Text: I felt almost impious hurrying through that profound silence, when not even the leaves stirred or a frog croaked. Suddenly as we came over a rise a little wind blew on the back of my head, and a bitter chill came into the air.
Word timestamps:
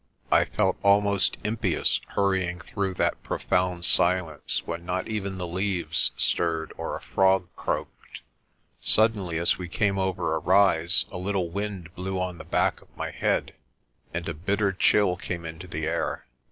I 0.31 0.45
felt 0.45 0.77
almost 0.81 1.37
impious 1.43 1.99
hurrying 2.15 2.59
through 2.59 2.95
that 2.95 3.21
profound 3.21 3.85
silence, 3.85 4.65
when 4.65 4.83
not 4.83 5.07
even 5.07 5.37
the 5.37 5.45
leaves 5.45 6.09
stirred 6.17 6.73
or 6.75 6.97
a 6.97 7.01
frog 7.03 7.49
croaked. 7.55 8.21
Suddenly 8.79 9.37
as 9.37 9.59
we 9.59 9.69
came 9.69 9.99
over 9.99 10.33
a 10.33 10.39
rise 10.39 11.05
a 11.11 11.19
little 11.19 11.51
wind 11.51 11.93
blew 11.93 12.19
on 12.19 12.39
the 12.39 12.43
back 12.43 12.81
of 12.81 12.87
my 12.97 13.11
head, 13.11 13.53
and 14.11 14.27
a 14.27 14.33
bitter 14.33 14.71
chill 14.73 15.17
came 15.17 15.45
into 15.45 15.67
the 15.67 15.85
air. 15.85 16.25